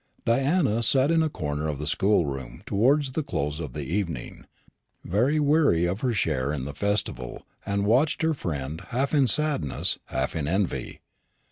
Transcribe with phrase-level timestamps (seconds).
[0.25, 4.47] Diana sat in a corner of the schoolroom towards the close of the evening,
[5.03, 9.99] very weary of her share in the festival, and watched her friend, half in sadness,
[10.05, 11.01] half in envy.